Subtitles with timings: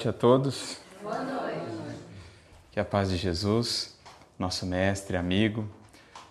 [0.00, 0.78] noite a todos.
[1.02, 1.98] Boa noite.
[2.72, 3.98] Que a paz de Jesus,
[4.38, 5.68] nosso mestre, amigo,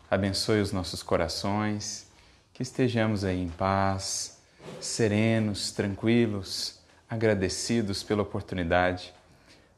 [0.10, 2.08] abençoe os nossos corações,
[2.52, 4.42] que estejamos aí em paz,
[4.82, 9.14] serenos, tranquilos, agradecidos pela oportunidade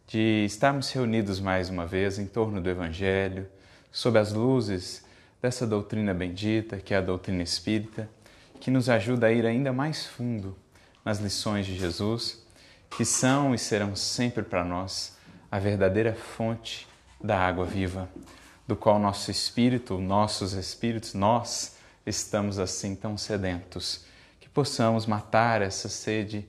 [0.08, 3.46] de estarmos reunidos mais uma vez em torno do Evangelho,
[3.92, 5.04] sob as luzes
[5.42, 8.10] dessa doutrina bendita, que é a doutrina espírita,
[8.58, 10.56] que nos ajuda a ir ainda mais fundo
[11.04, 12.41] nas lições de Jesus
[12.92, 15.18] que são e serão sempre para nós
[15.50, 16.88] a verdadeira fonte
[17.24, 18.10] da água viva,
[18.68, 24.06] do qual nosso espírito, nossos espíritos, nós estamos assim tão sedentos,
[24.40, 26.46] que possamos matar essa sede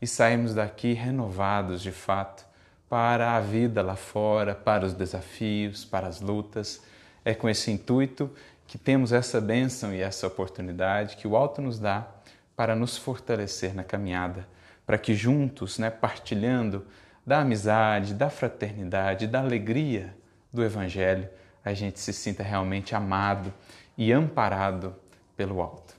[0.00, 2.44] e sairmos daqui renovados de fato
[2.88, 6.82] para a vida lá fora, para os desafios, para as lutas.
[7.24, 8.30] É com esse intuito
[8.66, 12.06] que temos essa bênção e essa oportunidade que o alto nos dá
[12.54, 14.46] para nos fortalecer na caminhada
[14.86, 16.86] para que juntos, né, partilhando
[17.26, 20.16] da amizade, da fraternidade, da alegria
[20.52, 21.28] do Evangelho,
[21.64, 23.52] a gente se sinta realmente amado
[23.98, 24.94] e amparado
[25.36, 25.94] pelo alto.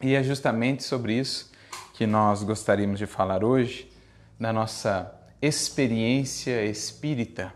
[0.00, 1.50] E é justamente sobre isso
[1.94, 3.90] que nós gostaríamos de falar hoje,
[4.38, 7.54] na nossa experiência espírita,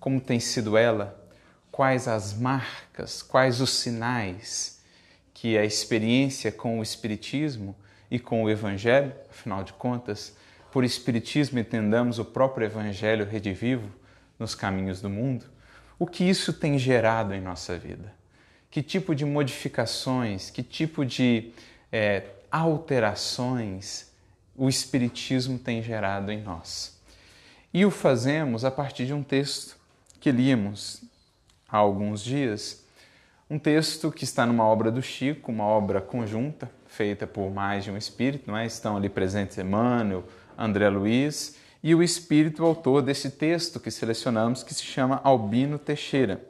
[0.00, 1.22] como tem sido ela,
[1.70, 4.82] quais as marcas, quais os sinais
[5.32, 7.74] que a experiência com o Espiritismo
[8.12, 10.36] e com o Evangelho, afinal de contas,
[10.70, 13.88] por Espiritismo entendamos o próprio Evangelho redivivo
[14.38, 15.46] nos caminhos do mundo,
[15.98, 18.12] o que isso tem gerado em nossa vida?
[18.70, 21.54] Que tipo de modificações, que tipo de
[21.90, 24.12] é, alterações
[24.54, 27.00] o Espiritismo tem gerado em nós?
[27.72, 29.74] E o fazemos a partir de um texto
[30.20, 31.02] que líamos
[31.66, 32.84] há alguns dias,
[33.48, 37.90] um texto que está numa obra do Chico, uma obra conjunta, feita por mais de
[37.90, 38.66] um espírito, não é?
[38.66, 40.24] estão ali presentes Emmanuel,
[40.58, 46.44] André Luiz e o espírito autor desse texto que selecionamos, que se chama Albino Teixeira.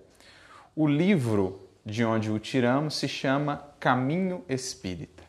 [0.75, 5.23] O livro de onde o tiramos se chama Caminho Espírita.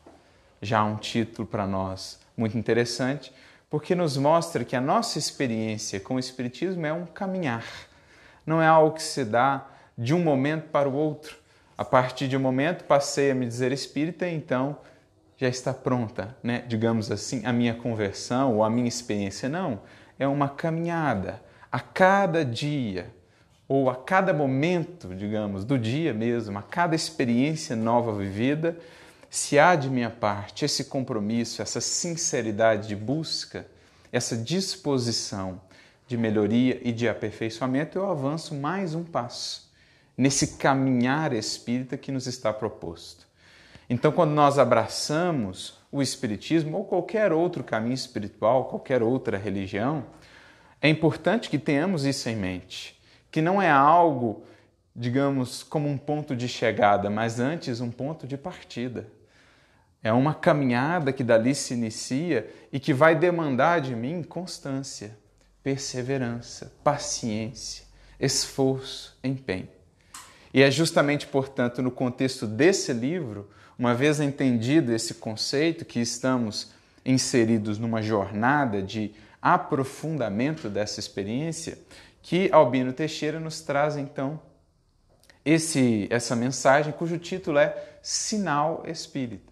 [0.59, 3.31] Já um título para nós muito interessante,
[3.69, 7.65] porque nos mostra que a nossa experiência com o Espiritismo é um caminhar,
[8.45, 11.37] não é algo que se dá de um momento para o outro.
[11.77, 14.77] A partir de um momento passei a me dizer espírita, então
[15.43, 16.63] já está pronta, né?
[16.67, 19.49] digamos assim, a minha conversão ou a minha experiência.
[19.49, 19.81] Não,
[20.17, 21.43] é uma caminhada.
[21.69, 23.13] A cada dia,
[23.67, 28.77] ou a cada momento, digamos, do dia mesmo, a cada experiência nova vivida,
[29.29, 33.67] se há de minha parte esse compromisso, essa sinceridade de busca,
[34.13, 35.59] essa disposição
[36.07, 39.69] de melhoria e de aperfeiçoamento, eu avanço mais um passo
[40.17, 43.32] nesse caminhar espírita que nos está proposto.
[43.93, 50.03] Então, quando nós abraçamos o Espiritismo ou qualquer outro caminho espiritual, qualquer outra religião,
[50.81, 52.99] é importante que tenhamos isso em mente,
[53.29, 54.45] que não é algo,
[54.95, 59.05] digamos, como um ponto de chegada, mas antes um ponto de partida.
[60.01, 65.15] É uma caminhada que dali se inicia e que vai demandar de mim constância,
[65.61, 67.85] perseverança, paciência,
[68.19, 69.69] esforço, empenho.
[70.51, 73.47] E é justamente, portanto, no contexto desse livro
[73.83, 76.71] uma vez entendido esse conceito, que estamos
[77.05, 81.77] inseridos numa jornada de aprofundamento dessa experiência,
[82.21, 84.39] que Albino Teixeira nos traz então
[85.43, 89.51] esse, essa mensagem cujo título é Sinal Espírita.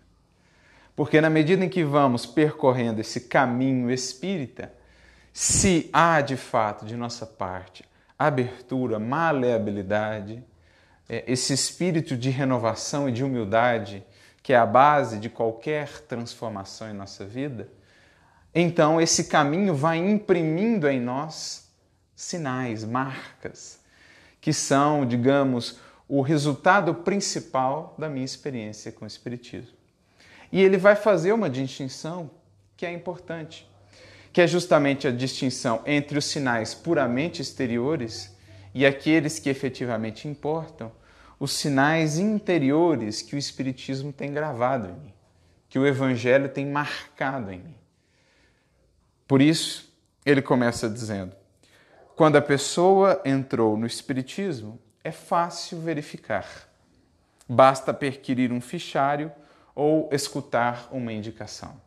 [0.96, 4.72] Porque na medida em que vamos percorrendo esse caminho espírita,
[5.34, 7.84] se há de fato de nossa parte
[8.18, 10.42] abertura, maleabilidade,
[11.10, 14.06] é, esse espírito de renovação e de humildade
[14.44, 17.70] que é a base de qualquer transformação em nossa vida,
[18.54, 21.70] então esse caminho vai imprimindo em nós
[22.16, 23.80] sinais, marcas,
[24.40, 29.78] que são, digamos, o resultado principal da minha experiência com o Espiritismo.
[30.52, 32.30] E ele vai fazer uma distinção
[32.76, 33.66] que é importante,
[34.34, 38.36] que é justamente a distinção entre os sinais puramente exteriores
[38.74, 40.92] e aqueles que efetivamente importam,
[41.42, 45.14] os sinais interiores que o Espiritismo tem gravado em mim,
[45.68, 47.76] que o Evangelho tem marcado em mim.
[49.28, 49.92] Por isso,
[50.24, 51.36] ele começa dizendo:
[52.16, 56.46] quando a pessoa entrou no Espiritismo, é fácil verificar.
[57.50, 59.32] Basta perquirir um fichário
[59.74, 61.82] ou escutar uma indicação.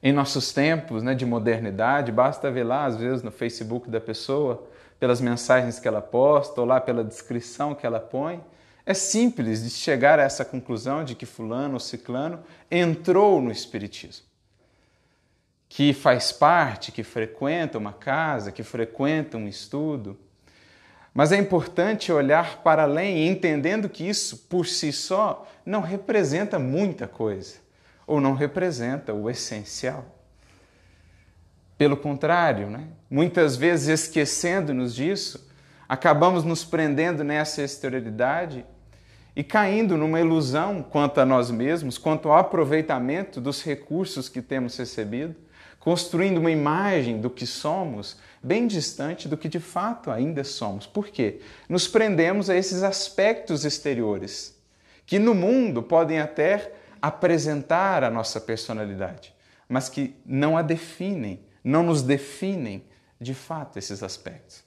[0.00, 4.64] Em nossos tempos né, de modernidade, basta ver lá, às vezes, no Facebook da pessoa,
[4.98, 8.42] pelas mensagens que ela posta ou lá pela descrição que ela põe.
[8.84, 14.26] É simples de chegar a essa conclusão de que fulano ou ciclano entrou no espiritismo.
[15.68, 20.18] que faz parte, que frequenta uma casa, que frequenta um estudo.
[21.12, 27.06] Mas é importante olhar para além, entendendo que isso por si só não representa muita
[27.06, 27.56] coisa,
[28.06, 30.17] ou não representa o essencial.
[31.78, 32.88] Pelo contrário, né?
[33.08, 35.48] muitas vezes esquecendo-nos disso,
[35.88, 38.66] acabamos nos prendendo nessa exterioridade
[39.36, 44.76] e caindo numa ilusão quanto a nós mesmos, quanto ao aproveitamento dos recursos que temos
[44.76, 45.36] recebido,
[45.78, 50.86] construindo uma imagem do que somos bem distante do que de fato ainda somos.
[50.86, 51.40] Por quê?
[51.68, 54.58] Nos prendemos a esses aspectos exteriores
[55.06, 59.32] que no mundo podem até apresentar a nossa personalidade,
[59.68, 62.84] mas que não a definem, não nos definem
[63.20, 64.62] de fato esses aspectos.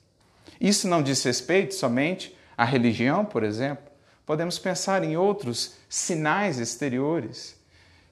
[0.59, 3.91] Isso não diz respeito somente à religião, por exemplo,
[4.25, 7.59] podemos pensar em outros sinais exteriores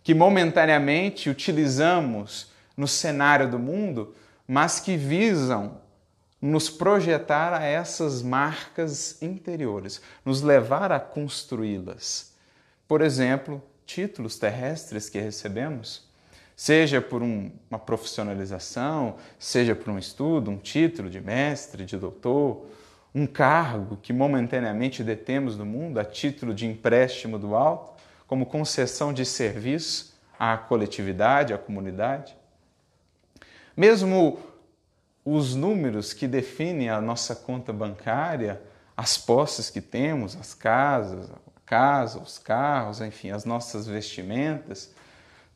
[0.03, 4.15] que momentaneamente utilizamos no cenário do mundo,
[4.47, 5.81] mas que visam
[6.41, 12.33] nos projetar a essas marcas interiores, nos levar a construí-las.
[12.87, 16.08] Por exemplo, títulos terrestres que recebemos,
[16.59, 22.65] seja por um, uma profissionalização, seja por um estudo, um título de mestre, de doutor,
[23.15, 27.94] um cargo que momentaneamente detemos no mundo a título de empréstimo do alto,
[28.27, 32.35] como concessão de serviço à coletividade, à comunidade.
[33.75, 34.38] Mesmo
[35.23, 38.62] os números que definem a nossa conta bancária,
[38.97, 44.94] as posses que temos, as casas, a casa, os carros, enfim, as nossas vestimentas,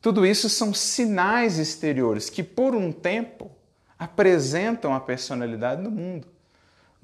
[0.04, 3.50] tudo isso são sinais exteriores que, por um tempo,
[3.98, 6.34] apresentam a personalidade do mundo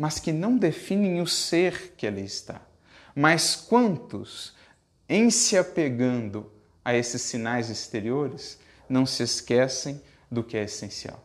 [0.01, 2.59] mas que não definem o ser que ali está.
[3.15, 4.55] Mas quantos,
[5.07, 6.51] em se apegando
[6.83, 8.59] a esses sinais exteriores,
[8.89, 10.01] não se esquecem
[10.31, 11.23] do que é essencial?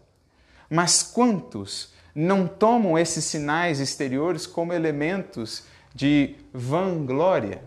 [0.70, 5.64] Mas quantos não tomam esses sinais exteriores como elementos
[5.94, 7.64] de vanglória?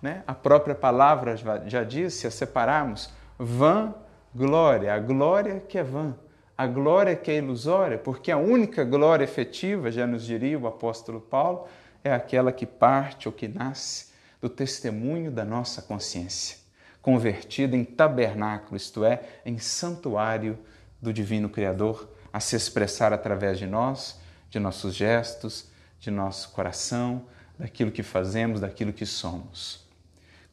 [0.00, 0.22] Né?
[0.28, 6.14] A própria palavra já diz, se a separarmos, vanglória, a glória que é vã
[6.56, 11.20] a glória que é ilusória, porque a única glória efetiva, já nos diria o apóstolo
[11.20, 11.68] Paulo,
[12.02, 16.56] é aquela que parte ou que nasce do testemunho da nossa consciência,
[17.02, 20.58] convertida em tabernáculo, isto é, em santuário
[21.00, 24.18] do Divino Criador, a se expressar através de nós,
[24.48, 25.68] de nossos gestos,
[26.00, 27.26] de nosso coração,
[27.58, 29.85] daquilo que fazemos, daquilo que somos.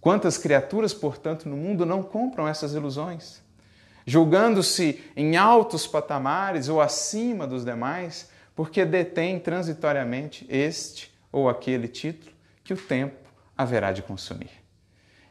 [0.04, 3.42] Quantas criaturas, portanto, no mundo não compram essas ilusões?
[4.06, 12.32] julgando-se em altos patamares ou acima dos demais, porque detém transitoriamente este ou aquele título
[12.64, 13.16] que o tempo
[13.58, 14.52] haverá de consumir.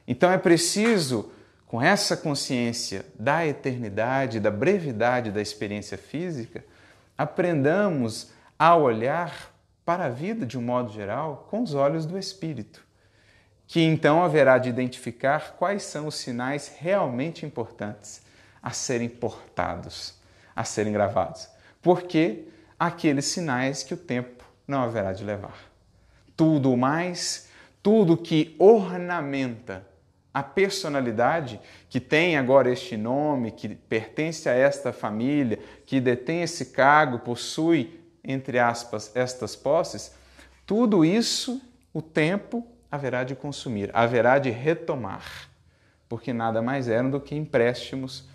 [0.06, 1.30] Então é preciso,
[1.66, 6.64] com essa consciência da eternidade, da brevidade da experiência física,
[7.16, 9.52] aprendamos a olhar
[9.84, 12.81] para a vida de um modo geral com os olhos do Espírito,
[13.72, 18.20] que então haverá de identificar quais são os sinais realmente importantes
[18.62, 20.12] a serem portados,
[20.54, 21.48] a serem gravados.
[21.80, 22.48] Porque
[22.78, 25.56] aqueles sinais que o tempo não haverá de levar.
[26.36, 27.48] Tudo mais,
[27.82, 29.86] tudo que ornamenta
[30.34, 31.58] a personalidade
[31.88, 37.98] que tem agora este nome, que pertence a esta família, que detém esse cargo, possui,
[38.22, 40.12] entre aspas, estas posses,
[40.66, 41.58] tudo isso
[41.94, 45.48] o tempo haverá de consumir, haverá de retomar,
[46.10, 48.28] porque nada mais eram do que empréstimos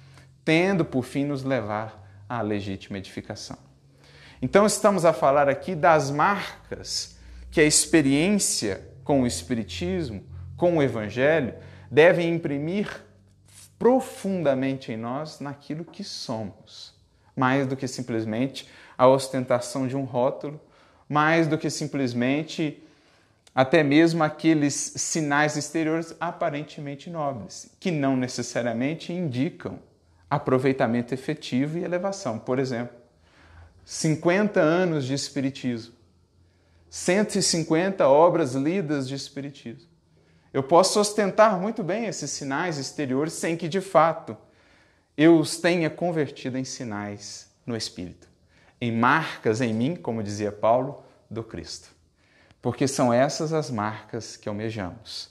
[0.44, 3.58] tendo por fim nos levar à legítima edificação.
[4.42, 7.20] Então, estamos a falar aqui das marcas
[7.52, 10.24] que a experiência com o Espiritismo,
[10.56, 11.54] com o Evangelho,
[11.92, 13.04] devem imprimir
[13.78, 16.96] profundamente em nós naquilo que somos,
[17.36, 20.60] mais do que simplesmente a ostentação de um rótulo,
[21.08, 22.84] mais do que simplesmente
[23.58, 29.80] até mesmo aqueles sinais exteriores aparentemente nobres, que não necessariamente indicam
[30.30, 32.38] aproveitamento efetivo e elevação.
[32.38, 32.96] Por exemplo,
[33.84, 35.96] 50 anos de Espiritismo,
[36.88, 39.90] 150 obras lidas de Espiritismo.
[40.54, 44.38] Eu posso ostentar muito bem esses sinais exteriores sem que, de fato,
[45.18, 48.28] eu os tenha convertido em sinais no Espírito,
[48.80, 51.97] em marcas em mim, como dizia Paulo, do Cristo.
[52.62, 55.30] Porque são essas as marcas que almejamos.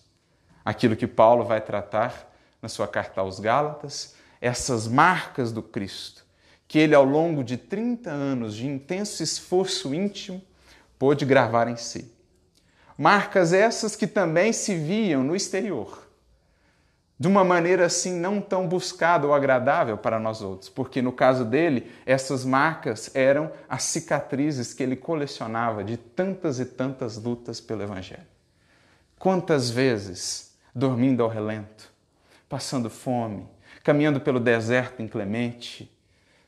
[0.65, 6.25] Aquilo que Paulo vai tratar na sua carta aos Gálatas, essas marcas do Cristo,
[6.69, 10.43] que ele, ao longo de 30 anos de intenso esforço íntimo,
[10.99, 12.13] pôde gravar em si.
[12.99, 16.06] Marcas essas que também se viam no exterior.
[17.19, 21.45] De uma maneira assim não tão buscada ou agradável para nós outros, porque no caso
[21.45, 27.83] dele, essas marcas eram as cicatrizes que ele colecionava de tantas e tantas lutas pelo
[27.83, 28.27] Evangelho.
[29.19, 31.91] Quantas vezes, dormindo ao relento,
[32.51, 33.49] passando fome,
[33.83, 35.91] caminhando pelo deserto inclemente,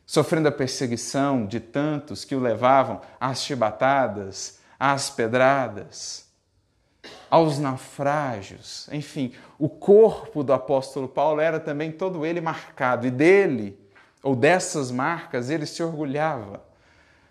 [0.05, 6.28] sofrendo a perseguição de tantos que o levavam às chibatadas, às pedradas,
[7.31, 8.89] aos naufrágios.
[8.93, 13.79] Enfim, o corpo do apóstolo Paulo era também todo ele marcado, e dele,
[14.23, 16.63] ou dessas marcas, ele se orgulhava,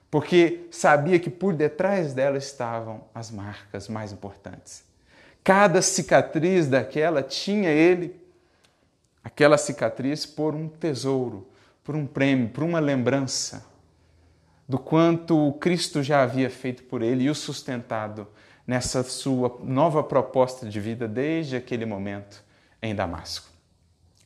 [0.10, 4.84] porque sabia que por detrás dela estavam as marcas mais importantes.
[5.44, 8.20] Cada cicatriz daquela tinha ele,
[9.24, 11.48] aquela cicatriz, por um tesouro,
[11.84, 13.66] por um prêmio, por uma lembrança
[14.68, 18.28] do quanto Cristo já havia feito por ele e o sustentado
[18.68, 22.44] nessa sua nova proposta de vida desde aquele momento
[22.82, 23.48] em Damasco.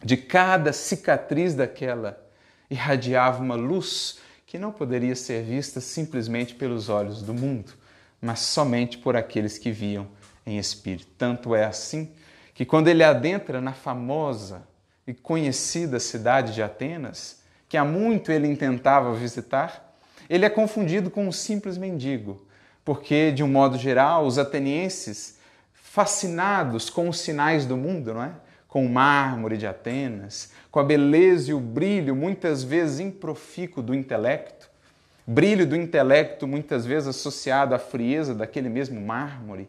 [0.03, 2.19] De cada cicatriz daquela
[2.67, 4.17] irradiava uma luz
[4.47, 7.71] que não poderia ser vista simplesmente pelos olhos do mundo,
[8.19, 10.07] mas somente por aqueles que viam
[10.45, 11.07] em espírito.
[11.17, 12.11] Tanto é assim
[12.53, 14.63] que quando ele adentra na famosa
[15.05, 19.95] e conhecida cidade de Atenas, que há muito ele intentava visitar,
[20.29, 22.45] ele é confundido com um simples mendigo
[22.83, 25.37] porque, de um modo geral, os atenienses,
[25.73, 28.31] fascinados com os sinais do mundo, não é?
[28.71, 33.93] com o mármore de Atenas, com a beleza e o brilho, muitas vezes improfícuo do
[33.93, 34.69] intelecto,
[35.27, 39.67] brilho do intelecto muitas vezes associado à frieza daquele mesmo mármore,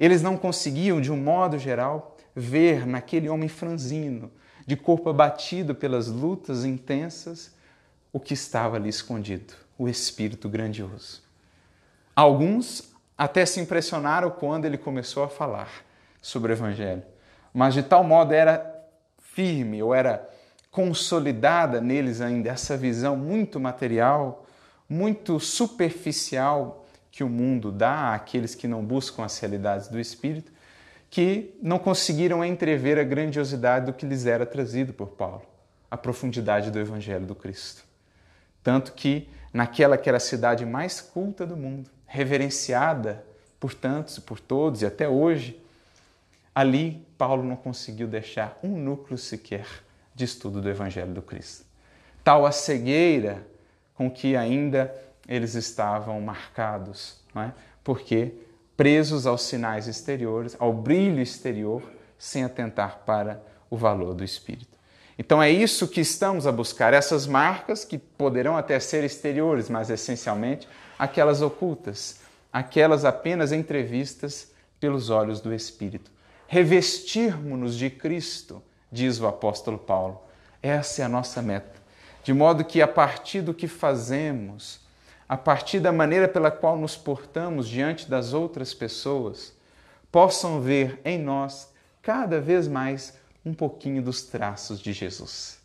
[0.00, 4.32] eles não conseguiam, de um modo geral, ver naquele homem franzino,
[4.66, 7.54] de corpo abatido pelas lutas intensas,
[8.10, 11.22] o que estava ali escondido, o espírito grandioso.
[12.14, 15.68] Alguns até se impressionaram quando ele começou a falar
[16.20, 17.02] sobre o Evangelho,
[17.52, 18.72] mas de tal modo era
[19.18, 20.28] firme ou era
[20.70, 24.46] consolidada neles ainda essa visão muito material,
[24.88, 30.50] muito superficial que o mundo dá àqueles que não buscam as realidades do Espírito,
[31.10, 35.42] que não conseguiram entrever a grandiosidade do que lhes era trazido por Paulo,
[35.90, 37.84] a profundidade do Evangelho do Cristo.
[38.62, 43.24] Tanto que, naquela que era a cidade mais culta do mundo, reverenciada
[43.58, 45.58] por tantos, por todos e até hoje,
[46.54, 49.66] ali Paulo não conseguiu deixar um núcleo sequer
[50.14, 51.64] de estudo do Evangelho do Cristo.
[52.22, 53.46] Tal a cegueira
[53.94, 54.94] com que ainda
[55.26, 57.50] eles estavam marcados, é?
[57.82, 58.34] porque
[58.76, 61.82] presos aos sinais exteriores, ao brilho exterior,
[62.18, 64.71] sem atentar para o valor do Espírito.
[65.24, 69.88] Então é isso que estamos a buscar, essas marcas que poderão até ser exteriores, mas
[69.88, 70.66] essencialmente
[70.98, 72.18] aquelas ocultas,
[72.52, 74.50] aquelas apenas entrevistas
[74.80, 76.10] pelos olhos do Espírito.
[76.48, 78.60] Revestirmos-nos de Cristo,
[78.90, 80.20] diz o apóstolo Paulo.
[80.60, 81.80] Essa é a nossa meta.
[82.24, 84.80] De modo que a partir do que fazemos,
[85.28, 89.52] a partir da maneira pela qual nos portamos diante das outras pessoas,
[90.10, 95.60] possam ver em nós cada vez mais um pouquinho dos traços de Jesus.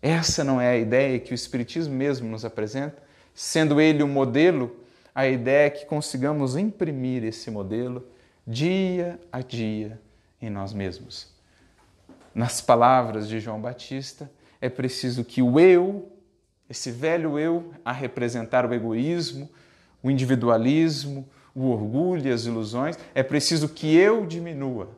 [0.00, 3.02] Essa não é a ideia que o Espiritismo mesmo nos apresenta?
[3.34, 4.76] Sendo ele o modelo,
[5.14, 8.06] a ideia é que consigamos imprimir esse modelo
[8.46, 10.00] dia a dia
[10.40, 11.34] em nós mesmos.
[12.34, 16.12] Nas palavras de João Batista, é preciso que o eu,
[16.68, 19.50] esse velho eu, a representar o egoísmo,
[20.02, 24.90] o individualismo, o orgulho e as ilusões, é preciso que eu diminua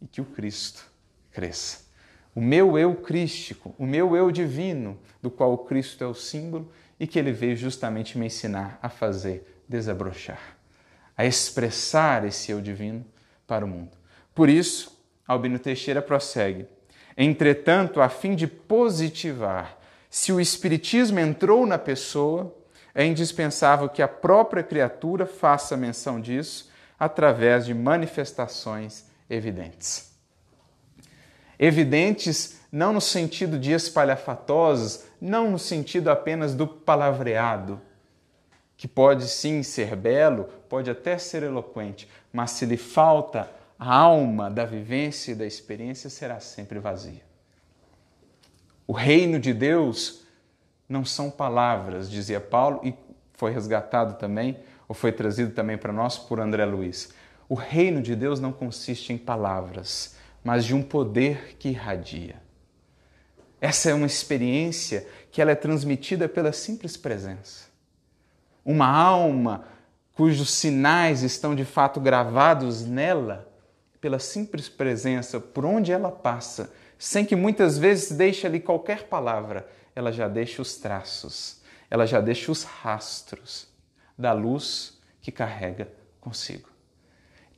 [0.00, 0.90] e que o Cristo
[1.30, 1.86] cresça.
[2.34, 6.70] O meu eu crístico, o meu eu divino, do qual o Cristo é o símbolo,
[7.00, 10.56] e que ele veio justamente me ensinar a fazer desabrochar,
[11.16, 13.04] a expressar esse eu divino
[13.46, 13.90] para o mundo.
[14.34, 16.66] Por isso, Albino Teixeira prossegue.
[17.16, 19.78] Entretanto, a fim de positivar
[20.10, 22.54] se o Espiritismo entrou na pessoa,
[22.94, 30.12] é indispensável que a própria criatura faça menção disso através de manifestações evidentes.
[31.58, 37.80] Evidentes não no sentido de espalhafatosos, não no sentido apenas do palavreado,
[38.76, 44.50] que pode sim ser belo, pode até ser eloquente, mas se lhe falta a alma
[44.50, 47.22] da vivência e da experiência, será sempre vazia.
[48.86, 50.22] O reino de Deus
[50.88, 52.94] não são palavras, dizia Paulo, e
[53.34, 54.58] foi resgatado também,
[54.88, 57.12] ou foi trazido também para nós por André Luiz.
[57.48, 62.36] O reino de Deus não consiste em palavras, mas de um poder que irradia.
[63.60, 67.66] Essa é uma experiência que ela é transmitida pela simples presença.
[68.64, 69.64] Uma alma
[70.14, 73.48] cujos sinais estão de fato gravados nela
[74.00, 79.68] pela simples presença, por onde ela passa, sem que muitas vezes deixe ali qualquer palavra,
[79.94, 83.68] ela já deixa os traços, ela já deixa os rastros
[84.16, 85.90] da luz que carrega
[86.20, 86.67] consigo.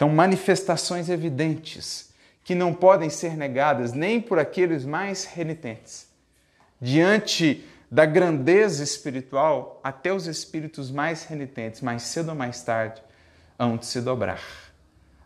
[0.01, 2.11] Então, manifestações evidentes
[2.43, 6.09] que não podem ser negadas nem por aqueles mais renitentes.
[6.81, 13.03] Diante da grandeza espiritual, até os espíritos mais renitentes, mais cedo ou mais tarde,
[13.59, 14.41] hão de se dobrar.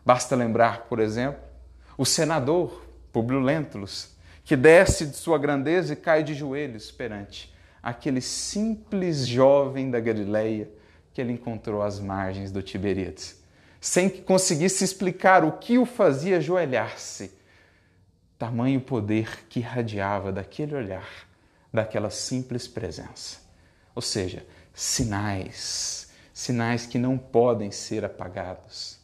[0.05, 1.39] Basta lembrar, por exemplo,
[1.97, 4.09] o senador Publio Lentulus,
[4.43, 7.49] que desce de sua grandeza e cai de joelhos perante
[7.81, 10.67] aquele simples jovem da Galileia
[11.13, 13.44] que ele encontrou às margens do Tiberíades,
[13.85, 17.31] sem que conseguisse explicar o que o fazia ajoelhar-se.
[18.35, 21.07] Tamanho poder que irradiava daquele olhar,
[21.71, 23.41] daquela simples presença.
[23.93, 28.97] Ou seja, sinais, sinais que não podem ser apagados,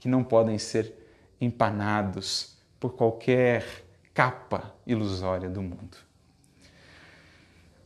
[0.00, 0.92] que não podem ser
[1.40, 3.64] empanados por qualquer
[4.12, 5.96] capa ilusória do mundo.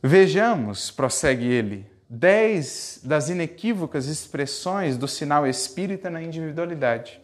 [0.01, 1.85] Vejamos, prossegue ele,
[2.17, 7.21] dez das inequívocas expressões do sinal espírita na individualidade,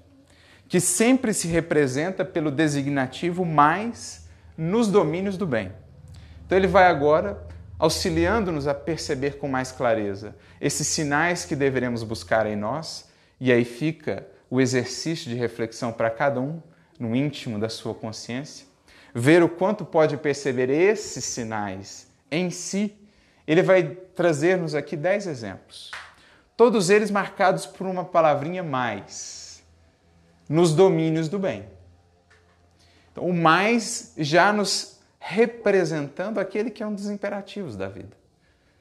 [0.67, 5.71] que sempre se representa pelo designativo mais nos domínios do bem.
[6.45, 7.41] Então ele vai agora
[7.79, 13.65] auxiliando-nos a perceber com mais clareza esses sinais que deveremos buscar em nós, e aí
[13.65, 16.61] fica o exercício de reflexão para cada um
[16.99, 18.71] no íntimo da sua consciência
[19.13, 22.95] ver o quanto pode perceber esses sinais em si,
[23.51, 25.91] ele vai trazer-nos aqui dez exemplos.
[26.55, 29.61] Todos eles marcados por uma palavrinha mais,
[30.47, 31.65] nos domínios do bem.
[33.11, 38.15] Então, o mais já nos representando aquele que é um dos imperativos da vida.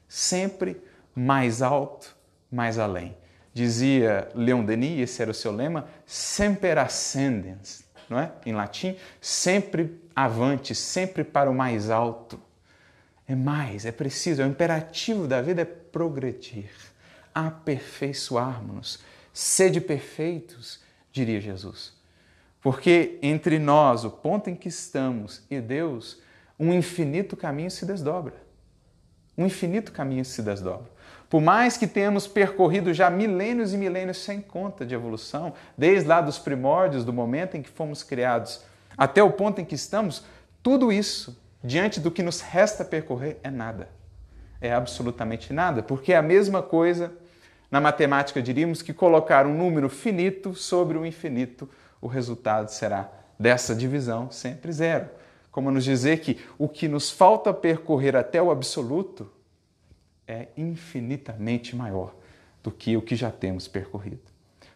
[0.07, 0.81] Sempre
[1.17, 2.17] mais alto,
[2.49, 3.17] mais além.
[3.53, 8.31] Dizia Leon Denis, esse era o seu lema, semper ascendens, não é?
[8.47, 12.41] Em latim, sempre avante, sempre para o mais alto.
[13.31, 16.69] É mais, é preciso, é o imperativo da vida é progredir,
[17.33, 18.99] aperfeiçoarmos-nos,
[19.33, 20.81] sede perfeitos,
[21.13, 21.93] diria Jesus.
[22.61, 26.21] Porque entre nós, o ponto em que estamos, e Deus,
[26.59, 28.35] um infinito caminho se desdobra.
[29.39, 30.91] Um infinito caminho se desdobra.
[31.29, 36.21] Por mais que tenhamos percorrido já milênios e milênios sem conta de evolução, desde lá
[36.21, 38.65] dos primórdios, do momento em que fomos criados
[38.99, 40.25] até o ponto em que estamos,
[40.61, 43.89] tudo isso, diante do que nos resta percorrer, é nada.
[44.61, 47.13] É absolutamente nada, porque é a mesma coisa,
[47.71, 51.69] na matemática diríamos, que colocar um número finito sobre o infinito,
[52.01, 55.09] o resultado será dessa divisão sempre zero.
[55.51, 59.31] Como nos dizer que o que nos falta percorrer até o absoluto
[60.27, 62.15] é infinitamente maior
[62.63, 64.21] do que o que já temos percorrido.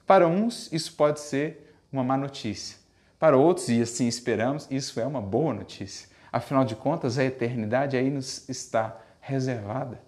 [0.07, 2.79] Para uns, isso pode ser uma má notícia.
[3.18, 6.09] Para outros, e assim esperamos, isso é uma boa notícia.
[6.35, 10.01] Afinal de contas, a eternidade aí nos está reservada.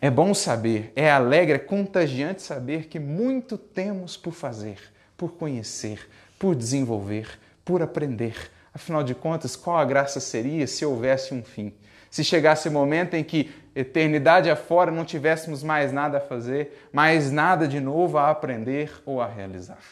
[0.00, 4.78] É bom saber, é alegre, é contagiante saber que muito temos por fazer,
[5.16, 8.48] por conhecer, por desenvolver, por aprender.
[8.72, 11.74] Afinal de contas, qual a graça seria se houvesse um fim?
[12.12, 17.32] Se chegasse o momento em que eternidade afora não tivéssemos mais nada a fazer, mais
[17.32, 19.82] nada de novo a aprender ou a realizar.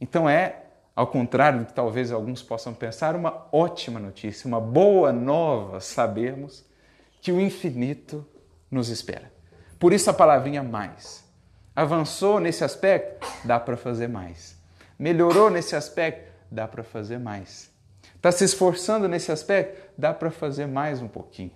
[0.00, 0.62] Então é
[0.96, 6.64] ao contrário do que talvez alguns possam pensar, uma ótima notícia, uma boa nova sabermos
[7.20, 8.26] que o infinito
[8.70, 9.30] nos espera.
[9.78, 11.22] Por isso a palavrinha mais.
[11.74, 13.28] Avançou nesse aspecto?
[13.44, 14.56] Dá para fazer mais.
[14.98, 16.32] Melhorou nesse aspecto?
[16.50, 17.70] Dá para fazer mais.
[18.14, 19.90] Está se esforçando nesse aspecto?
[19.98, 21.52] Dá para fazer mais um pouquinho.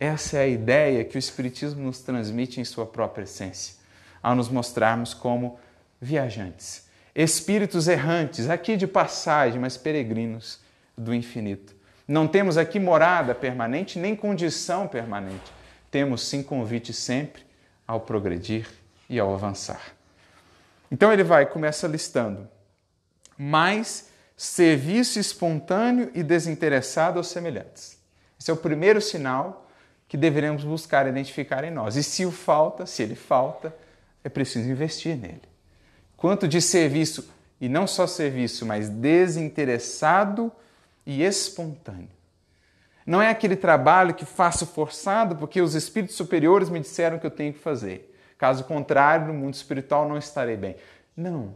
[0.00, 3.74] Essa é a ideia que o Espiritismo nos transmite em sua própria essência,
[4.22, 5.58] ao nos mostrarmos como
[6.00, 6.87] viajantes
[7.22, 10.60] espíritos errantes, aqui de passagem, mas peregrinos
[10.96, 11.74] do infinito.
[12.06, 15.52] Não temos aqui morada permanente nem condição permanente.
[15.90, 17.42] Temos sim convite sempre
[17.86, 18.68] ao progredir
[19.10, 19.82] e ao avançar.
[20.92, 22.48] Então ele vai, começa listando:
[23.36, 27.98] mais serviço espontâneo e desinteressado aos semelhantes.
[28.38, 29.68] Esse é o primeiro sinal
[30.06, 31.96] que deveremos buscar identificar em nós.
[31.96, 33.74] E se o falta, se ele falta,
[34.22, 35.47] é preciso investir nele
[36.18, 40.52] quanto de serviço, e não só serviço, mas desinteressado
[41.06, 42.10] e espontâneo.
[43.06, 47.30] Não é aquele trabalho que faço forçado porque os espíritos superiores me disseram que eu
[47.30, 48.14] tenho que fazer.
[48.36, 50.76] Caso contrário, no mundo espiritual não estarei bem.
[51.16, 51.54] Não.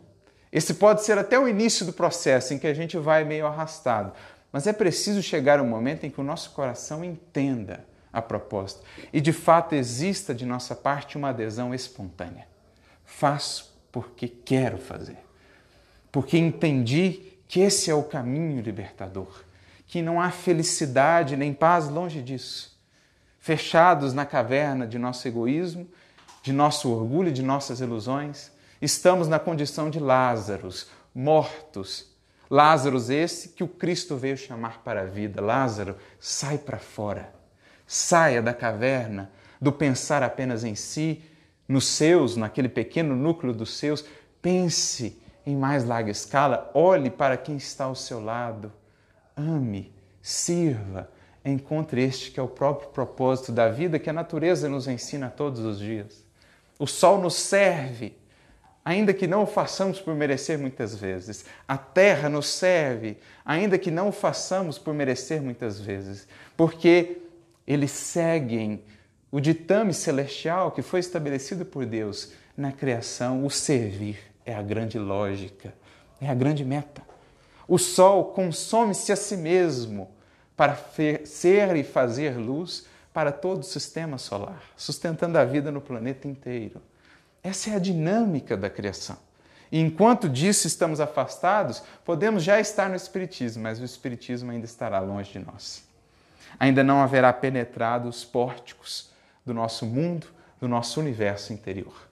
[0.51, 4.13] Esse pode ser até o início do processo em que a gente vai meio arrastado.
[4.51, 9.21] Mas é preciso chegar um momento em que o nosso coração entenda a proposta e
[9.21, 12.47] de fato exista de nossa parte uma adesão espontânea.
[13.05, 15.19] Faço porque quero fazer.
[16.11, 19.45] porque entendi que esse é o caminho libertador,
[19.87, 22.79] que não há felicidade nem paz longe disso.
[23.39, 25.87] Fechados na caverna de nosso egoísmo,
[26.43, 28.51] de nosso orgulho, de nossas ilusões,
[28.81, 32.11] estamos na condição de Lázaros, mortos.
[32.51, 35.41] Lázaros esse que o Cristo veio chamar para a vida.
[35.41, 37.33] Lázaro, sai para fora.
[37.87, 41.23] Saia da caverna, do pensar apenas em si,
[41.73, 44.05] nos seus, naquele pequeno núcleo dos seus.
[44.41, 48.73] Pense em mais larga escala, olhe para quem está ao seu lado.
[49.37, 51.11] Ame, sirva,
[51.45, 55.61] encontre este que é o próprio propósito da vida que a natureza nos ensina todos
[55.61, 56.25] os dias.
[56.79, 58.15] O sol nos serve
[58.85, 61.45] ainda que não o façamos por merecer muitas vezes.
[61.67, 67.19] A terra nos serve, ainda que não o façamos por merecer muitas vezes, porque
[67.67, 68.83] eles seguem
[69.33, 73.47] o ditame celestial que foi estabelecido por Deus na criação.
[73.47, 75.73] O servir é a grande lógica,
[76.21, 77.01] é a grande meta.
[77.67, 80.11] O sol consome-se a si mesmo
[80.55, 80.77] para
[81.25, 86.83] ser e fazer luz para todo o sistema solar, sustentando a vida no planeta inteiro.
[87.43, 89.17] Essa é a dinâmica da criação.
[89.71, 95.01] E enquanto disso estamos afastados, podemos já estar no Espiritismo, mas o Espiritismo ainda estará
[95.01, 95.83] longe de nós.
[96.61, 99.12] Ainda não haverá penetrado os pórticos
[99.45, 100.27] do nosso mundo,
[100.61, 102.09] do nosso universo interior.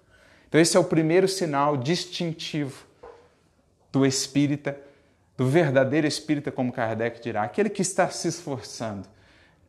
[0.48, 2.84] Então, esse é o primeiro sinal distintivo
[3.92, 4.76] do espírita,
[5.36, 9.08] do verdadeiro espírita, como Kardec dirá, aquele que está se esforçando.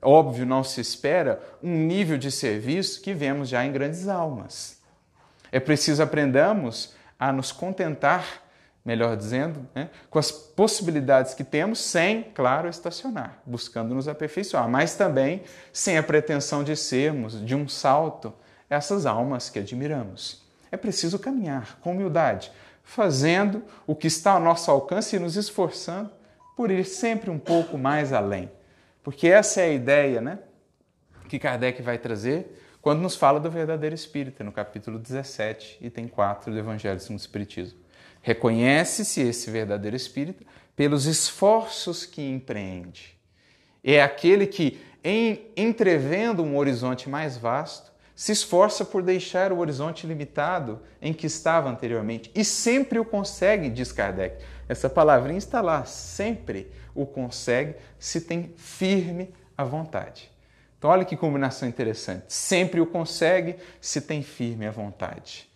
[0.01, 4.79] Óbvio, não se espera um nível de serviço que vemos já em grandes almas.
[5.51, 8.43] É preciso aprendamos a nos contentar,
[8.83, 14.95] melhor dizendo, né, com as possibilidades que temos, sem, claro, estacionar, buscando nos aperfeiçoar, mas
[14.95, 18.33] também sem a pretensão de sermos, de um salto,
[18.69, 20.41] essas almas que admiramos.
[20.71, 22.51] É preciso caminhar com humildade,
[22.83, 26.09] fazendo o que está ao nosso alcance e nos esforçando
[26.55, 28.51] por ir sempre um pouco mais além.
[29.03, 30.39] Porque essa é a ideia né,
[31.27, 36.51] que Kardec vai trazer quando nos fala do verdadeiro espírita, no capítulo 17, item 4
[36.51, 37.80] do Evangelho segundo o Espiritismo.
[38.21, 40.43] Reconhece-se esse verdadeiro espírita
[40.75, 43.17] pelos esforços que empreende.
[43.83, 50.05] É aquele que, em entrevendo um horizonte mais vasto, se esforça por deixar o horizonte
[50.05, 52.29] limitado em que estava anteriormente.
[52.35, 54.43] E sempre o consegue, diz Kardec.
[54.69, 60.31] Essa palavrinha está lá, sempre o consegue se tem firme a vontade.
[60.77, 62.25] Então, olha que combinação interessante.
[62.27, 65.50] Sempre o consegue se tem firme a vontade.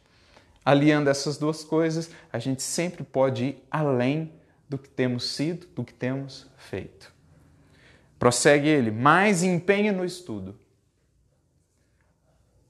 [0.66, 4.34] Aliando essas duas coisas, a gente sempre pode ir além
[4.68, 7.14] do que temos sido, do que temos feito.
[8.18, 10.58] Prossegue ele, mais empenho no estudo.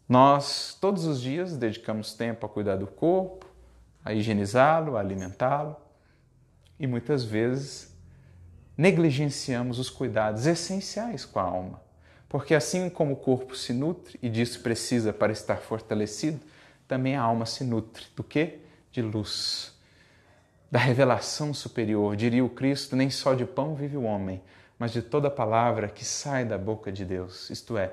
[0.09, 3.45] Nós, todos os dias, dedicamos tempo a cuidar do corpo,
[4.03, 5.77] a higienizá-lo, a alimentá-lo,
[6.77, 7.95] e muitas vezes
[8.77, 11.81] negligenciamos os cuidados essenciais com a alma.
[12.27, 16.41] Porque assim como o corpo se nutre e disso precisa para estar fortalecido,
[16.87, 18.59] também a alma se nutre do que?
[18.91, 19.73] De luz,
[20.71, 22.15] da revelação superior.
[22.15, 24.41] Diria o Cristo: nem só de pão vive o homem,
[24.77, 27.49] mas de toda palavra que sai da boca de Deus.
[27.49, 27.91] Isto é,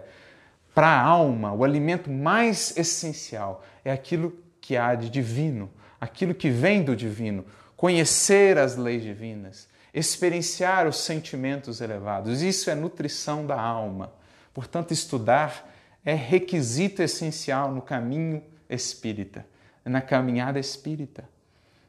[0.74, 6.50] para a alma, o alimento mais essencial é aquilo que há de divino, aquilo que
[6.50, 7.44] vem do divino,
[7.76, 12.42] conhecer as leis divinas, experienciar os sentimentos elevados.
[12.42, 14.12] Isso é nutrição da alma.
[14.55, 15.70] Portanto, estudar
[16.05, 19.46] é requisito essencial no caminho espírita,
[19.85, 21.28] na caminhada espírita.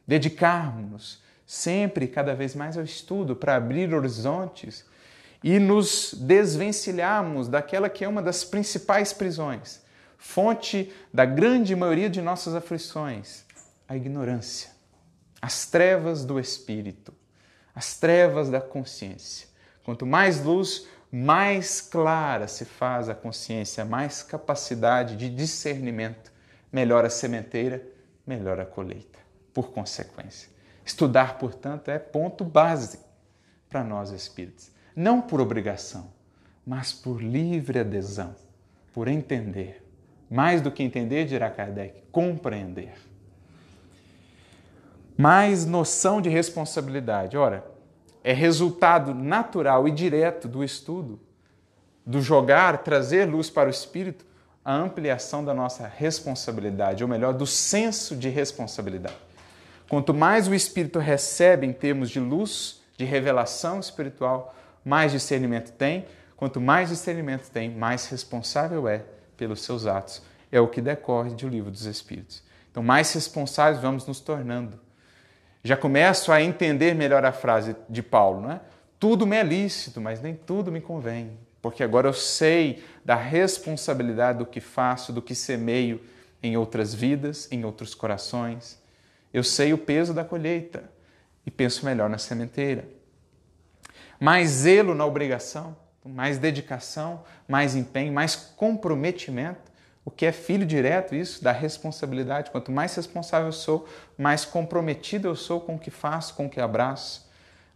[0.06, 4.84] Dedicarmos-nos sempre cada vez mais ao estudo para abrir horizontes
[5.42, 9.82] e nos desvencilharmos daquela que é uma das principais prisões,
[10.16, 13.44] fonte da grande maioria de nossas aflições,
[13.86, 14.70] a ignorância,
[15.40, 17.12] as trevas do espírito,
[17.74, 19.48] as trevas da consciência.
[19.84, 26.32] Quanto mais luz, mais clara se faz a consciência, mais capacidade de discernimento,
[26.74, 27.80] melhor a sementeira,
[28.26, 29.20] melhor a colheita,
[29.52, 30.50] por consequência.
[30.84, 32.98] Estudar, portanto, é ponto base
[33.68, 34.72] para nós espíritos.
[34.96, 36.12] Não por obrigação,
[36.66, 38.34] mas por livre adesão,
[38.92, 39.86] por entender.
[40.28, 42.94] Mais do que entender, dirá Kardec, compreender.
[45.16, 47.36] Mais noção de responsabilidade.
[47.36, 47.64] Ora,
[48.24, 51.20] é resultado natural e direto do estudo,
[52.04, 54.26] do jogar, trazer luz para o espírito,
[54.64, 59.16] a ampliação da nossa responsabilidade, ou melhor, do senso de responsabilidade.
[59.88, 66.06] Quanto mais o espírito recebe em termos de luz, de revelação espiritual, mais discernimento tem.
[66.36, 69.04] Quanto mais discernimento tem, mais responsável é
[69.36, 70.22] pelos seus atos.
[70.50, 72.42] É o que decorre do livro dos Espíritos.
[72.70, 74.80] Então, mais responsáveis vamos nos tornando
[75.62, 78.60] Já começo a entender melhor a frase de Paulo, não é?
[78.98, 84.36] Tudo me é lícito, mas nem tudo me convém, porque agora eu sei da responsabilidade
[84.36, 85.98] do que faço, do que semeio
[86.42, 88.78] em outras vidas, em outros corações.
[89.32, 90.84] Eu sei o peso da colheita
[91.46, 92.86] e penso melhor na sementeira.
[94.20, 95.74] Mais zelo na obrigação,
[96.04, 99.72] mais dedicação, mais empenho, mais comprometimento.
[100.04, 102.50] O que é filho direto, isso, da responsabilidade.
[102.50, 106.50] Quanto mais responsável eu sou, mais comprometido eu sou com o que faço, com o
[106.50, 107.26] que abraço.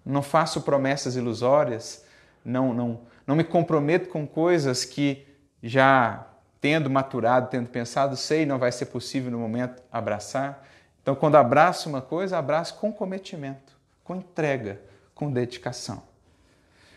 [0.05, 2.05] Não faço promessas ilusórias,
[2.45, 5.27] não, não, não me comprometo com coisas que
[5.63, 6.27] já
[6.63, 10.67] tendo maturado, tendo pensado, sei não vai ser possível no momento abraçar.
[11.03, 14.81] Então, quando abraço uma coisa, abraço com cometimento, com entrega,
[15.15, 16.03] com dedicação.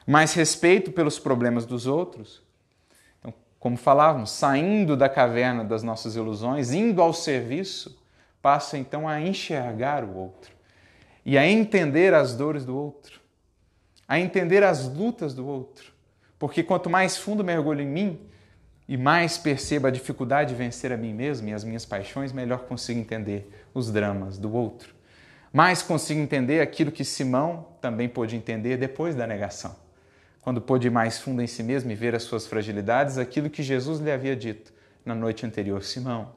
[0.08, 2.41] Mais respeito pelos problemas dos outros.
[3.20, 8.02] Então, como falávamos, saindo da caverna das nossas ilusões, indo ao serviço,
[8.41, 10.54] passo então a enxergar o outro
[11.26, 13.20] e a entender as dores do outro,
[14.08, 15.91] a entender as lutas do outro.
[16.42, 18.20] Porque quanto mais fundo mergulho em mim,
[18.88, 22.62] e mais percebo a dificuldade de vencer a mim mesmo e as minhas paixões, melhor
[22.62, 24.96] consigo entender os dramas do outro.
[25.54, 29.76] Mais consigo entender aquilo que Simão também pôde entender depois da negação.
[30.42, 33.62] Quando pôde ir mais fundo em si mesmo e ver as suas fragilidades, aquilo que
[33.62, 34.74] Jesus lhe havia dito
[35.06, 36.34] na noite anterior: Simão,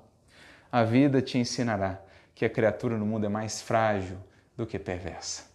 [0.70, 1.98] a vida te ensinará
[2.34, 4.18] que a criatura no mundo é mais frágil
[4.54, 5.53] do que perversa.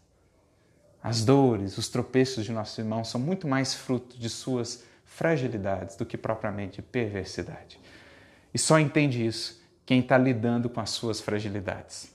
[1.02, 6.06] As dores, os tropeços de nosso irmão são muito mais fruto de suas fragilidades do
[6.06, 7.80] que propriamente perversidade.
[8.54, 12.14] E só entende isso quem está lidando com as suas fragilidades.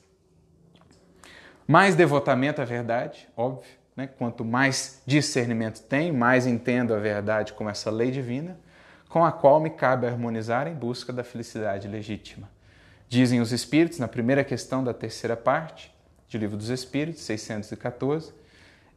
[1.67, 3.71] Mais devotamento à verdade, óbvio.
[3.97, 4.07] Né?
[4.07, 8.59] Quanto mais discernimento tenho, mais entendo a verdade como essa lei divina,
[9.09, 12.51] com a qual me cabe harmonizar em busca da felicidade legítima.
[13.09, 15.95] Dizem os Espíritos, na primeira questão da terceira parte,
[16.27, 18.33] de Livro dos Espíritos, 614,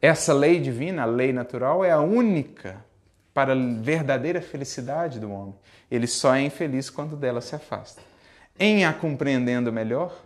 [0.00, 2.84] essa lei divina, a lei natural, é a única
[3.34, 5.54] para a verdadeira felicidade do homem.
[5.90, 8.00] Ele só é infeliz quando dela se afasta.
[8.58, 10.16] Em a compreendendo melhor,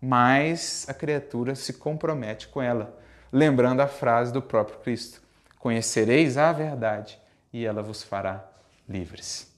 [0.00, 2.96] mais a criatura se compromete com ela,
[3.32, 5.20] lembrando a frase do próprio Cristo:
[5.58, 7.18] Conhecereis a verdade
[7.52, 8.44] e ela vos fará
[8.88, 9.52] livres.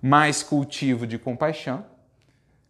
[0.00, 1.84] Mais cultivo de compaixão,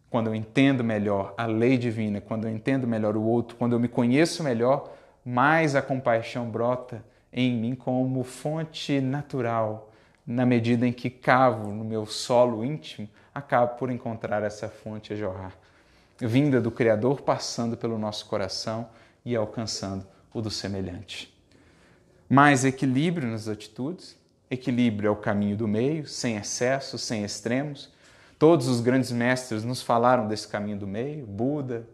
[0.09, 3.79] quando eu entendo melhor a lei divina, quando eu entendo melhor o outro, quando eu
[3.79, 4.93] me conheço melhor,
[5.29, 9.91] mais a compaixão brota em mim como fonte natural,
[10.25, 15.17] na medida em que cavo no meu solo íntimo, acabo por encontrar essa fonte a
[15.17, 15.53] jorrar,
[16.17, 18.87] vinda do Criador, passando pelo nosso coração
[19.25, 21.37] e alcançando o do semelhante.
[22.29, 24.17] Mais equilíbrio nas atitudes,
[24.49, 27.91] equilíbrio é o caminho do meio, sem excessos, sem extremos.
[28.39, 31.85] Todos os grandes mestres nos falaram desse caminho do meio, Buda,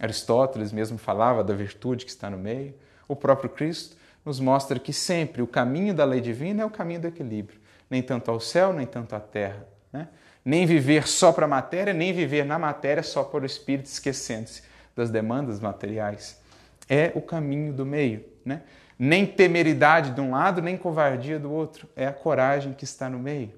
[0.00, 2.74] Aristóteles mesmo falava da virtude que está no meio,
[3.06, 7.00] o próprio Cristo nos mostra que sempre o caminho da lei divina é o caminho
[7.00, 7.60] do equilíbrio.
[7.88, 9.66] Nem tanto ao céu, nem tanto à terra.
[9.92, 10.08] Né?
[10.44, 14.62] Nem viver só para a matéria, nem viver na matéria só por o espírito, esquecendo-se
[14.96, 16.40] das demandas materiais.
[16.88, 18.24] É o caminho do meio.
[18.44, 18.62] Né?
[18.98, 21.88] Nem temeridade de um lado, nem covardia do outro.
[21.96, 23.52] É a coragem que está no meio.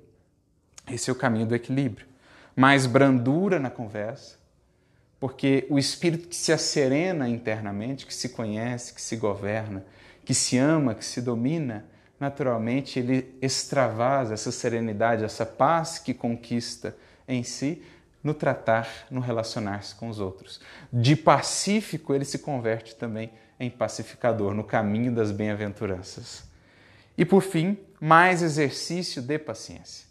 [0.91, 2.07] Esse é o caminho do equilíbrio.
[2.57, 4.37] Mais brandura na conversa,
[5.23, 9.85] porque o espírito que se acerena internamente, que se conhece, que se governa,
[10.25, 11.85] que se ama, que se domina,
[12.19, 16.97] naturalmente ele extravasa essa serenidade, essa paz que conquista
[17.29, 17.85] em si
[18.21, 20.61] no tratar, no relacionar-se com os outros.
[20.93, 23.31] De pacífico, ele se converte também
[23.61, 26.43] em pacificador, no caminho das bem-aventuranças.
[27.17, 30.05] E por fim, mais exercício de paciência.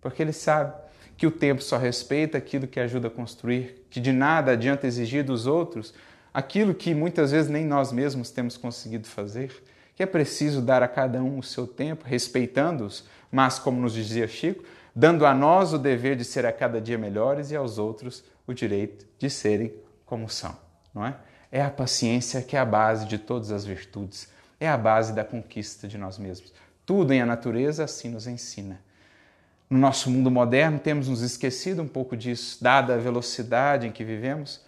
[0.00, 0.74] Porque ele sabe
[1.16, 5.24] que o tempo só respeita aquilo que ajuda a construir, que de nada adianta exigir
[5.24, 5.94] dos outros
[6.34, 9.62] aquilo que muitas vezes nem nós mesmos temos conseguido fazer,
[9.94, 14.26] que é preciso dar a cada um o seu tempo, respeitando-os, mas, como nos dizia
[14.26, 18.24] Chico, dando a nós o dever de ser a cada dia melhores e aos outros
[18.46, 19.72] o direito de serem
[20.04, 20.56] como são,
[20.92, 21.16] não é?
[21.50, 25.24] É a paciência que é a base de todas as virtudes, é a base da
[25.24, 26.52] conquista de nós mesmos.
[26.84, 28.80] Tudo em a natureza assim nos ensina.
[29.74, 34.04] No nosso mundo moderno temos nos esquecido um pouco disso, dada a velocidade em que
[34.04, 34.60] vivemos,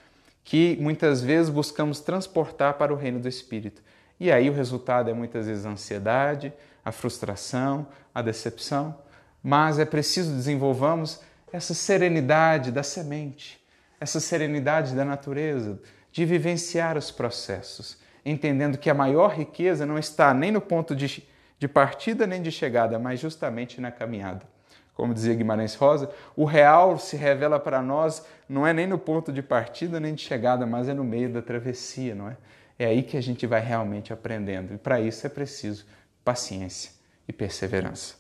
[0.43, 3.81] que muitas vezes buscamos transportar para o reino do Espírito.
[4.19, 6.53] E aí o resultado é muitas vezes a ansiedade,
[6.85, 8.99] a frustração, a decepção.
[9.41, 11.21] Mas é preciso desenvolvamos
[11.53, 13.65] essa serenidade da semente,
[14.01, 15.79] essa serenidade da natureza,
[16.11, 21.23] de vivenciar os processos, entendendo que a maior riqueza não está nem no ponto de,
[21.61, 24.56] de partida nem de chegada, mas justamente na caminhada.
[24.97, 29.31] Como dizia Guimarães Rosa, o real se revela para nós não é nem no ponto
[29.31, 32.37] de partida nem de chegada, mas é no meio da travessia, não é?
[32.79, 34.75] É aí que a gente vai realmente aprendendo.
[34.75, 35.85] E para isso é preciso
[36.25, 36.93] paciência
[37.29, 38.15] e perseverança.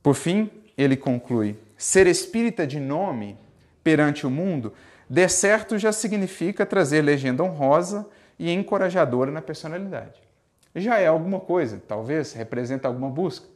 [0.00, 3.36] Por fim, ele conclui: ser espírita de nome
[3.82, 4.72] perante o mundo,
[5.08, 8.06] de certo já significa trazer legenda honrosa
[8.38, 10.22] e encorajadora na personalidade.
[10.74, 13.46] Já é alguma coisa, talvez representa alguma busca.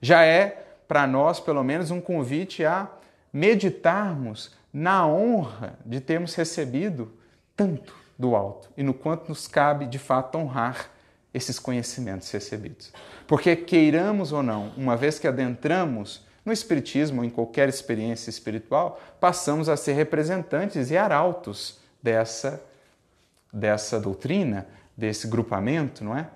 [0.00, 2.88] Já é para nós, pelo menos, um convite a
[3.32, 7.12] meditarmos na honra de termos recebido
[7.56, 10.90] tanto do alto e no quanto nos cabe de fato honrar
[11.32, 12.92] esses conhecimentos recebidos.
[13.26, 19.00] Porque queiramos ou não, uma vez que adentramos no Espiritismo ou em qualquer experiência espiritual,
[19.18, 22.62] passamos a ser representantes e arautos dessa,
[23.52, 24.66] dessa doutrina,
[24.96, 26.28] desse grupamento, não é?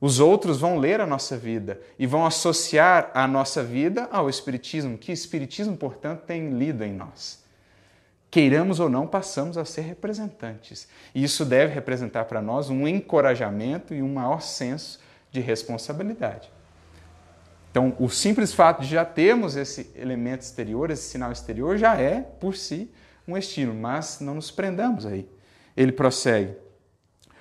[0.00, 4.96] Os outros vão ler a nossa vida e vão associar a nossa vida ao Espiritismo,
[4.96, 7.42] que Espiritismo, portanto, tem lido em nós.
[8.30, 10.86] Queiramos ou não, passamos a ser representantes.
[11.14, 15.00] E isso deve representar para nós um encorajamento e um maior senso
[15.32, 16.48] de responsabilidade.
[17.70, 22.20] Então, o simples fato de já termos esse elemento exterior, esse sinal exterior, já é,
[22.20, 22.90] por si,
[23.26, 25.28] um estímulo, mas não nos prendamos aí.
[25.76, 26.56] Ele prossegue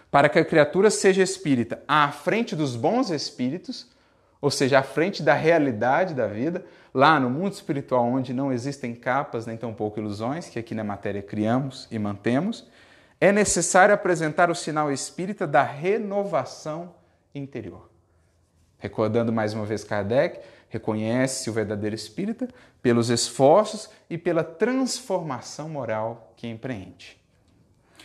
[0.09, 3.87] para que a criatura seja espírita à frente dos bons espíritos,
[4.39, 8.93] ou seja, à frente da realidade da vida, lá no mundo espiritual onde não existem
[8.95, 12.67] capas nem tampouco ilusões, que aqui na matéria criamos e mantemos,
[13.19, 16.93] é necessário apresentar o sinal espírita da renovação
[17.33, 17.89] interior.
[18.77, 20.39] Recordando mais uma vez Kardec,
[20.69, 22.47] reconhece o verdadeiro espírita
[22.81, 27.16] pelos esforços e pela transformação moral que empreende.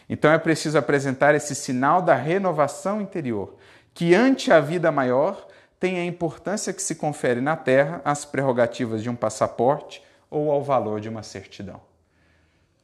[0.08, 3.56] Então é preciso apresentar esse sinal da renovação interior,
[3.94, 5.46] que ante a vida maior
[5.78, 10.62] tem a importância que se confere na terra às prerrogativas de um passaporte ou ao
[10.62, 11.80] valor de uma certidão.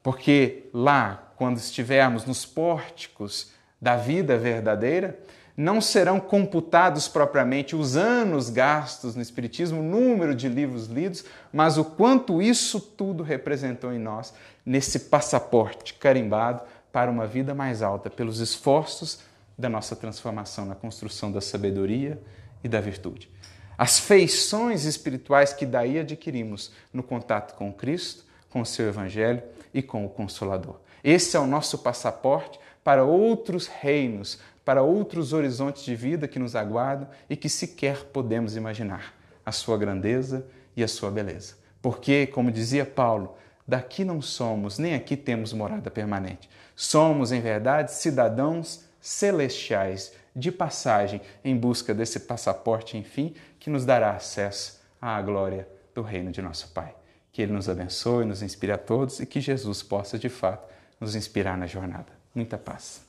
[0.03, 5.19] Porque lá, quando estivermos nos pórticos da vida verdadeira,
[5.57, 11.77] não serão computados propriamente os anos gastos no Espiritismo, o número de livros lidos, mas
[11.77, 14.33] o quanto isso tudo representou em nós,
[14.65, 19.21] nesse passaporte carimbado para uma vida mais alta pelos esforços
[19.57, 22.21] da nossa transformação na construção da sabedoria
[22.63, 23.31] e da virtude.
[23.77, 29.83] As feições espirituais que daí adquirimos no contato com Cristo, com o seu Evangelho e
[29.83, 30.81] com o Consolador.
[31.03, 36.57] Esse é o nosso passaporte para outros reinos, para outros horizontes de vida que nos
[36.57, 40.47] aguardam e que sequer podemos imaginar a sua grandeza
[40.77, 41.57] e a sua beleza.
[41.81, 46.49] Porque, como dizia Paulo, daqui não somos, nem aqui temos morada permanente.
[46.81, 54.13] Somos, em verdade, cidadãos celestiais de passagem em busca desse passaporte, enfim, que nos dará
[54.13, 56.95] acesso à glória do reino de nosso Pai.
[57.33, 61.17] Que Ele nos abençoe, nos inspire a todos e que Jesus possa, de fato, nos
[61.17, 62.13] inspirar na jornada.
[62.33, 63.08] Muita paz.